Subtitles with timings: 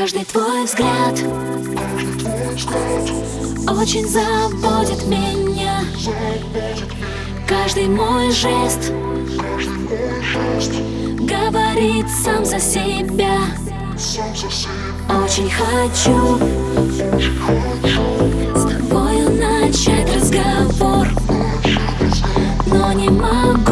[0.00, 1.12] Каждый твой взгляд
[3.68, 5.84] очень заводит меня.
[7.46, 8.92] Каждый мой жест
[11.18, 13.40] говорит сам за себя.
[15.22, 16.38] Очень хочу
[18.56, 21.08] с тобою начать разговор,
[22.64, 23.69] но не могу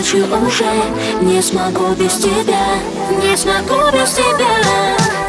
[0.00, 0.64] ночью уже
[1.20, 2.64] не смогу без тебя,
[3.22, 5.19] не смогу без тебя.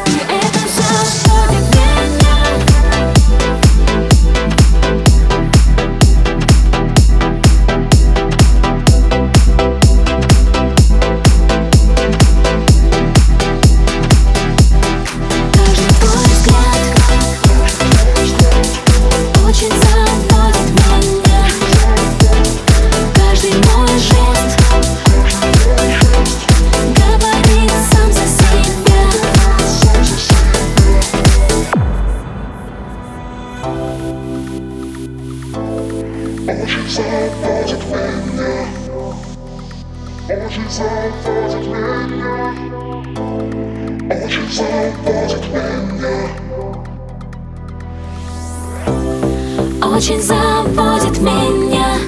[36.44, 38.66] Очень заводит меня
[40.28, 42.54] Очень заводит меня
[44.10, 46.42] Очень заводит меня
[49.94, 51.98] Очень заводит меня.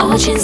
[0.00, 0.40] Очень